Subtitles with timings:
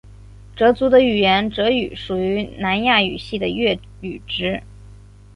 [0.55, 4.63] 哲族的语言哲语属于南亚语系的越语支。